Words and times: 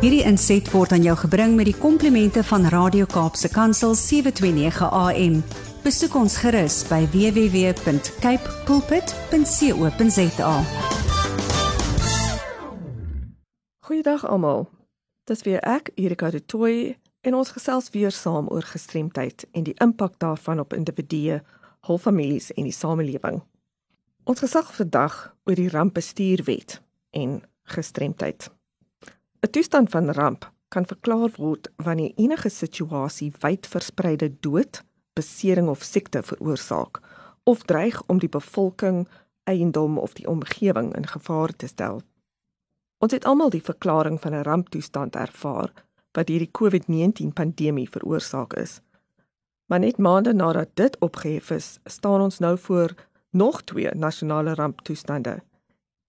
Hierdie 0.00 0.22
inset 0.24 0.64
word 0.72 0.94
aan 0.96 1.02
jou 1.04 1.12
gebring 1.26 1.58
met 1.58 1.66
die 1.68 1.76
komplimente 1.76 2.40
van 2.48 2.62
Radio 2.72 3.04
Kaapse 3.04 3.50
Kansel 3.52 3.92
729 3.92 4.86
AM. 4.96 5.34
Besoek 5.84 6.14
ons 6.16 6.38
gerus 6.40 6.78
by 6.88 7.02
www.cape 7.12 8.54
pulpit.co.za. 8.64 10.52
Goeiedag 13.84 14.24
almal. 14.24 14.64
Dis 15.28 15.44
weer 15.44 15.60
ek, 15.68 15.90
Erika 16.00 16.30
de 16.32 16.40
Tooy, 16.48 16.96
en 17.20 17.36
ons 17.36 17.52
gesels 17.52 17.90
weer 17.92 18.14
saam 18.16 18.48
oor 18.48 18.64
gestremdheid 18.64 19.44
en 19.52 19.66
die 19.68 19.76
impak 19.84 20.16
daarvan 20.24 20.62
op 20.64 20.72
individue, 20.72 21.42
hul 21.90 22.00
families 22.00 22.48
en 22.56 22.64
die 22.64 22.72
samelewing. 22.72 23.42
Ons 24.24 24.40
gesag 24.46 24.72
vandag 24.78 25.36
oor 25.44 25.60
die 25.60 25.68
rampbestuurwet 25.68 26.80
en 27.12 27.42
gestremdheid. 27.76 28.48
'n 29.50 29.52
Toestand 29.52 29.90
van 29.90 30.10
ramp 30.10 30.52
kan 30.68 30.86
verklaar 30.86 31.30
word 31.36 31.70
wanneer 31.76 32.12
enige 32.16 32.48
situasie 32.48 33.32
wyd 33.38 33.66
verspreide 33.66 34.40
dood, 34.40 34.84
besering 35.12 35.68
of 35.68 35.82
siekte 35.82 36.22
veroorsaak 36.22 37.00
of 37.42 37.62
dreig 37.62 38.02
om 38.06 38.18
die 38.18 38.28
bevolking, 38.28 39.08
eiendom 39.44 39.98
of 39.98 40.12
die 40.12 40.28
omgewing 40.28 40.94
in 40.96 41.06
gevaar 41.06 41.56
te 41.56 41.66
stel. 41.66 41.98
Ons 42.98 43.12
het 43.12 43.24
almal 43.24 43.50
die 43.50 43.62
verklaring 43.62 44.20
van 44.20 44.34
'n 44.34 44.42
ramptoestand 44.42 45.16
ervaar 45.16 45.72
wat 46.12 46.28
hierdie 46.28 46.54
COVID-19 46.58 47.32
pandemie 47.32 47.90
veroorsaak 47.90 48.52
is. 48.54 48.80
Maar 49.66 49.78
net 49.78 49.98
maande 49.98 50.32
nadat 50.32 50.68
dit 50.74 50.98
opgehef 50.98 51.50
is, 51.50 51.78
staan 51.84 52.20
ons 52.20 52.38
nou 52.38 52.58
voor 52.58 52.94
nog 53.30 53.62
twee 53.62 53.90
nasionale 53.94 54.54
ramptoestande. 54.54 55.42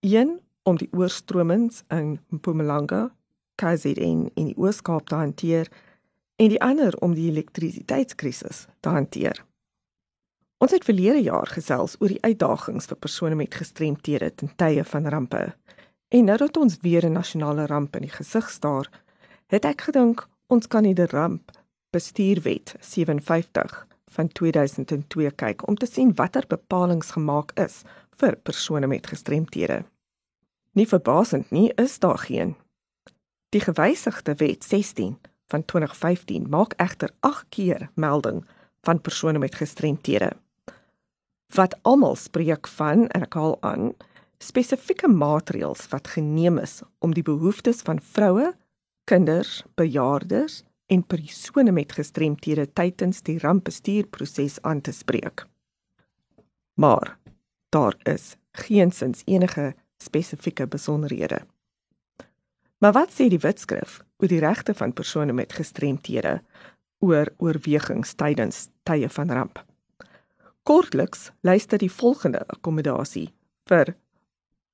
Een 0.00 0.40
om 0.62 0.76
die 0.76 0.92
oorstromings 0.92 1.82
in 1.88 2.20
Mpumalanga 2.28 3.10
KZN 3.60 4.26
in 4.34 4.50
die 4.50 4.56
Oos-Kaap 4.56 5.10
te 5.10 5.20
hanteer 5.20 5.68
en 6.40 6.48
die 6.48 6.60
ander 6.64 6.96
om 7.04 7.14
die 7.14 7.28
elektrisiteitskrisis 7.28 8.66
te 8.80 8.92
hanteer. 8.94 9.44
Ons 10.60 10.74
het 10.76 10.84
verlede 10.84 11.20
jaar 11.24 11.48
gesels 11.48 11.96
oor 12.00 12.12
die 12.12 12.22
uitdagings 12.24 12.88
vir 12.88 12.98
persone 13.00 13.36
met 13.36 13.54
gestremthede 13.56 14.32
ten 14.42 14.52
tye 14.60 14.84
van 14.84 15.08
rampe. 15.12 15.44
En 16.12 16.26
nou 16.28 16.36
dat 16.40 16.56
ons 16.56 16.76
weer 16.82 17.06
'n 17.06 17.12
nasionale 17.12 17.66
ramp 17.66 17.96
in 17.96 18.02
die 18.02 18.16
gesig 18.16 18.50
staar, 18.50 18.90
het 19.46 19.64
ek 19.64 19.80
gedink 19.80 20.28
ons 20.48 20.66
kan 20.66 20.82
die 20.82 21.06
ramp 21.06 21.50
bestuurwet 21.90 22.74
57 22.80 23.86
van 24.10 24.28
2002 24.28 25.30
kyk 25.30 25.68
om 25.68 25.76
te 25.76 25.86
sien 25.86 26.14
watter 26.14 26.44
bepalinge 26.46 27.12
gemaak 27.12 27.52
is 27.58 27.82
vir 28.10 28.36
persone 28.36 28.86
met 28.86 29.06
gestremthede. 29.06 29.84
Nie 30.72 30.86
verbasend 30.86 31.50
nie, 31.50 31.72
is 31.74 31.98
daar 31.98 32.18
geen 32.18 32.56
Die 33.50 33.60
gewysigde 33.60 34.34
wet 34.38 34.64
16 34.64 35.18
van 35.50 35.64
2015 35.64 36.46
maak 36.48 36.72
egter 36.78 37.10
8 37.20 37.46
keer 37.48 37.88
melding 37.94 38.44
van 38.86 39.00
persone 39.00 39.38
met 39.38 39.54
gestremthede. 39.54 40.32
Wat 41.54 41.74
almal 41.82 42.16
spreek 42.16 42.68
van 42.68 43.08
en 43.08 43.26
ek 43.26 43.34
haal 43.34 43.56
aan 43.66 43.90
spesifieke 44.38 45.10
maatreëls 45.10 45.88
wat 45.90 46.14
geneem 46.14 46.62
is 46.62 46.78
om 46.98 47.14
die 47.14 47.26
behoeftes 47.26 47.82
van 47.82 47.98
vroue, 48.00 48.54
kinders, 49.10 49.64
bejaardes 49.74 50.62
en 50.86 51.02
persone 51.02 51.74
met 51.74 51.98
gestremthede 51.98 52.70
tydens 52.72 53.22
die 53.26 53.38
rampbestuurproses 53.42 54.62
aan 54.62 54.80
te 54.80 54.92
spreek. 54.92 55.46
Maar 56.78 57.18
daar 57.68 57.98
is 58.02 58.36
geensins 58.52 59.22
enige 59.26 59.74
spesifieke 59.98 60.66
besonderhede. 60.66 61.42
Maar 62.80 62.92
wat 62.96 63.12
sê 63.12 63.28
die 63.28 63.40
wetskrif 63.40 63.98
oor 64.20 64.30
die 64.32 64.40
regte 64.40 64.72
van 64.74 64.92
persone 64.96 65.34
met 65.36 65.52
gestremthede 65.52 66.38
oor 67.04 67.28
oorwegings 67.36 68.14
tydens 68.16 68.68
tye 68.88 69.08
van 69.08 69.32
ramp? 69.36 69.60
Kortliks 70.64 71.28
luister 71.44 71.80
die 71.80 71.92
volgende 71.92 72.40
akkommodasie 72.48 73.26
vir 73.68 73.94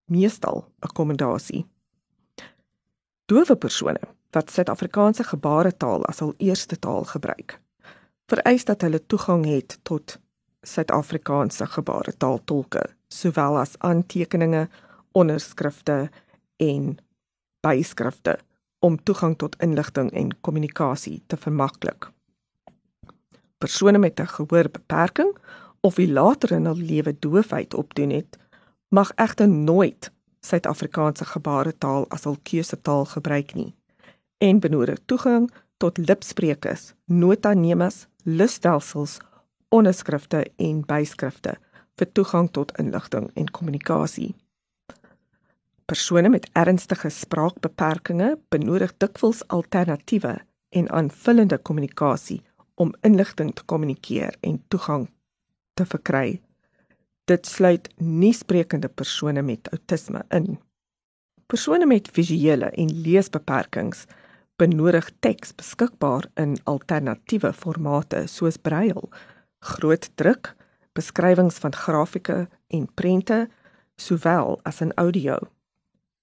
meestal 0.06 0.68
akkommodasie. 0.86 1.64
Doewe 3.26 3.56
persone 3.58 4.02
wat 4.30 4.52
Suid-Afrikaanse 4.54 5.24
gebaretaal 5.26 6.04
as 6.06 6.22
hul 6.22 6.34
eerste 6.38 6.78
taal 6.78 7.08
gebruik, 7.10 7.56
vereis 8.30 8.66
dat 8.68 8.86
hulle 8.86 9.00
toegang 9.06 9.46
het 9.48 9.78
tot 9.82 10.18
Suid-Afrikaanse 10.66 11.66
gebaretaaltolke, 11.74 12.84
sowel 13.08 13.58
as 13.58 13.74
aantekeninge, 13.78 14.66
onderskrifte 15.14 15.98
en 16.62 16.96
byskrifte 17.66 18.38
om 18.86 18.98
toegang 19.02 19.36
tot 19.42 19.56
inligting 19.62 20.12
en 20.12 20.34
kommunikasie 20.40 21.22
te 21.26 21.36
vermaklik. 21.36 22.10
Persone 23.58 23.98
met 23.98 24.20
'n 24.20 24.26
gehoorbeperking 24.26 25.36
of 25.80 25.96
wie 25.96 26.12
later 26.12 26.52
in 26.52 26.66
hul 26.66 26.76
lewe 26.76 27.16
doofheid 27.18 27.74
opdoen 27.74 28.10
het, 28.10 28.38
mag 28.88 29.12
egter 29.14 29.48
nooit 29.48 30.10
Suid-Afrikaanse 30.40 31.24
gebaretaal 31.24 32.04
as 32.08 32.24
hul 32.24 32.36
keusetaal 32.42 33.04
gebruik 33.04 33.54
nie 33.54 33.74
en 34.38 34.60
benodig 34.60 34.98
toegang 35.04 35.50
tot 35.76 35.98
lipsprekers, 35.98 36.92
notanemas, 37.04 38.06
lusstelsels, 38.22 39.18
onderskrifte 39.68 40.44
en 40.56 40.82
byskrifte 40.86 41.56
vir 41.96 42.12
toegang 42.12 42.50
tot 42.52 42.72
inligting 42.78 43.30
en 43.34 43.50
kommunikasie 43.50 44.34
persone 45.86 46.28
met 46.28 46.48
ernstige 46.52 47.10
spraakbeperkings 47.14 48.40
benodig 48.50 48.92
dikwels 48.98 49.44
alternatiewe 49.54 50.34
en 50.74 50.90
aanvullende 50.90 51.58
kommunikasie 51.58 52.42
om 52.74 52.94
inligting 53.06 53.54
te 53.54 53.64
kommunikeer 53.64 54.34
en 54.40 54.58
toegang 54.68 55.06
te 55.74 55.86
verkry. 55.86 56.40
Dit 57.30 57.46
sluit 57.46 57.88
nie 57.98 58.34
sprekende 58.34 58.88
persone 58.88 59.42
met 59.42 59.70
outisme 59.70 60.24
in. 60.34 60.58
Persone 61.46 61.86
met 61.86 62.10
visuele 62.12 62.70
en 62.74 62.92
leesbeperkings 63.02 64.04
benodig 64.56 65.10
teks 65.20 65.54
beskikbaar 65.54 66.26
in 66.34 66.56
alternatiewe 66.64 67.52
formate 67.52 68.26
soos 68.26 68.56
braille, 68.56 69.08
groot 69.62 70.10
druk, 70.14 70.54
beskrywings 70.98 71.60
van 71.62 71.74
grafieke 71.74 72.46
en 72.74 72.88
prente, 72.94 73.46
sowel 73.96 74.58
as 74.64 74.80
in 74.80 74.92
audio. 74.96 75.38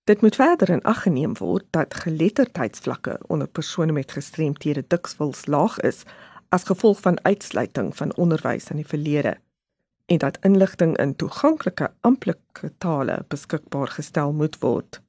Dit 0.04 0.22
moet 0.22 0.36
verder 0.36 0.70
in 0.70 0.82
ag 0.82 1.02
geneem 1.02 1.38
word 1.38 1.64
dat 1.70 1.94
geletterdheidsvlakke 1.94 3.20
onder 3.28 3.48
persone 3.48 3.92
met 3.92 4.12
gestremthede 4.12 4.84
dikwels 4.88 5.46
laag 5.46 5.80
is 5.80 6.04
as 6.50 6.64
gevolg 6.68 7.00
van 7.00 7.24
uitsluiting 7.24 7.96
van 7.96 8.16
onderwys 8.16 8.68
in 8.70 8.82
die 8.82 8.88
verlede 8.88 9.38
en 10.06 10.18
dat 10.18 10.38
inligting 10.42 10.98
in 10.98 11.16
toeganklike 11.16 11.92
amptelike 12.02 12.72
tale 12.78 13.26
beskikbaar 13.28 13.88
gestel 13.88 14.34
moet 14.34 14.58
word. 14.60 15.00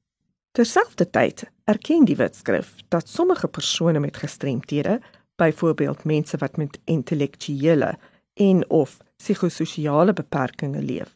Terselfdertyd 0.50 1.42
erken 1.64 2.04
die 2.04 2.16
wetskrif 2.16 2.76
dat 2.88 3.08
sommige 3.08 3.48
persone 3.48 4.00
met 4.00 4.16
gestremthede, 4.16 5.00
byvoorbeeld 5.36 6.04
mense 6.04 6.36
wat 6.36 6.56
met 6.56 6.78
intellektuele 6.84 7.96
en 8.34 8.70
of 8.70 8.96
psigososiale 9.16 10.12
beperkings 10.12 10.78
leef, 10.78 11.14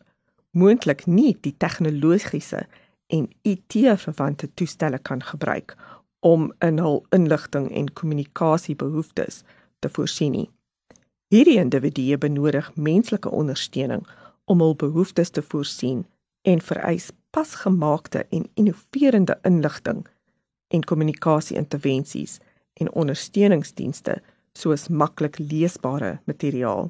moontlik 0.50 1.06
nie 1.06 1.36
die 1.40 1.54
tegnologiese 1.56 2.66
en 3.08 3.28
IT-verwante 3.42 4.48
toestelle 4.54 4.98
kan 4.98 5.22
gebruik 5.22 5.76
om 6.20 6.52
in 6.58 6.78
hul 6.78 7.04
inligting 7.14 7.70
en 7.72 7.92
kommunikasiebehoeftes 7.92 9.42
te 9.78 9.88
voorsien. 9.88 10.32
Nie. 10.32 10.50
Hierdie 11.28 11.58
individue 11.60 12.18
benodig 12.18 12.70
menslike 12.74 13.30
ondersteuning 13.30 14.06
om 14.44 14.60
hul 14.64 14.76
behoeftes 14.76 15.30
te 15.30 15.42
voorsien 15.42 16.06
en 16.42 16.60
vereis 16.60 17.10
pasgemaakte 17.30 18.26
en 18.30 18.46
innoverende 18.54 19.38
inligting 19.42 20.06
en 20.68 20.84
kommunikasie-intervensies 20.84 22.38
en 22.80 22.92
ondersteuningsdienste 22.92 24.22
soos 24.52 24.88
maklik 24.88 25.38
leesbare 25.38 26.18
materiaal. 26.24 26.88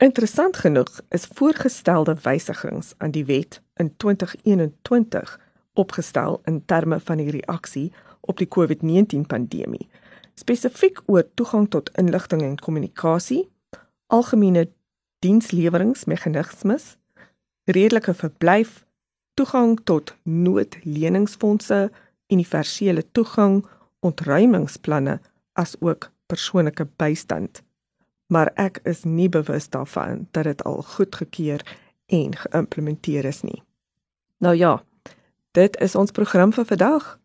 Interessant 0.00 0.56
genoeg 0.56 1.00
is 1.08 1.28
voorgestelde 1.40 2.16
wysigings 2.22 2.94
aan 2.98 3.10
die 3.16 3.24
wet 3.24 3.62
in 3.76 3.96
2021 3.96 5.38
opgestel 5.78 6.40
in 6.44 6.64
terme 6.64 7.00
van 7.00 7.20
die 7.22 7.30
reaksie 7.30 7.92
op 8.20 8.38
die 8.38 8.48
COVID-19 8.48 9.26
pandemie. 9.26 9.88
Spesifiek 10.34 11.02
oor 11.06 11.24
toegang 11.34 11.68
tot 11.68 11.90
inligting 12.00 12.42
en 12.42 12.58
kommunikasie, 12.58 13.48
algemene 14.06 14.68
diensleweringsmeganismes, 15.18 16.96
redelike 17.64 18.14
verblyf, 18.14 18.84
toegang 19.34 19.78
tot 19.84 20.14
noodleningsfondse, 20.22 21.90
universele 22.32 23.04
toegang, 23.12 23.64
ontruimingsplanne 24.00 25.18
as 25.52 25.76
ook 25.80 26.10
persoonlike 26.26 26.86
bystand. 26.96 27.62
Maar 28.30 28.52
ek 28.54 28.80
is 28.88 29.04
nie 29.04 29.28
bewus 29.28 29.68
daarvan 29.68 30.26
dat 30.30 30.44
dit 30.44 30.62
al 30.64 30.82
goedgekeur 30.94 31.64
en 32.06 32.36
geïmplementeer 32.36 33.24
is 33.24 33.42
nie. 33.42 33.62
Nou 34.38 34.54
ja, 34.56 34.78
Dit 35.50 35.80
is 35.80 35.94
ons 35.94 36.10
program 36.10 36.52
vir 36.52 36.64
vandag. 36.64 37.18